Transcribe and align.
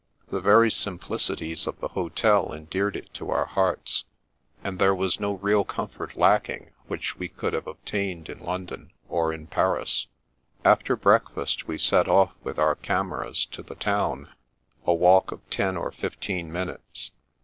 The 0.31 0.41
very 0.41 0.71
simplicities 0.71 1.67
of 1.67 1.77
the 1.77 1.89
hotel 1.89 2.53
endeared 2.53 2.95
it 2.95 3.13
to 3.13 3.29
our 3.29 3.45
hearts, 3.45 4.05
and 4.63 4.79
there 4.79 4.95
was 4.95 5.19
no 5.19 5.33
real 5.33 5.63
comfort 5.63 6.17
lacking 6.17 6.71
which 6.87 7.19
we 7.19 7.29
could 7.29 7.53
have 7.53 7.67
obtained 7.67 8.27
in 8.27 8.39
London 8.39 8.93
or 9.09 9.31
in 9.31 9.45
Paris. 9.45 10.07
After 10.65 10.95
breakfast 10.95 11.67
we 11.67 11.77
set 11.77 12.07
off 12.07 12.33
with 12.43 12.57
our 12.57 12.73
cameras 12.73 13.45
to 13.51 13.61
the 13.61 13.75
town, 13.75 14.29
a 14.87 14.93
walk 14.95 15.31
of 15.31 15.47
ten 15.51 15.77
or 15.77 15.91
fifteen 15.91 16.51
minutes. 16.51 17.11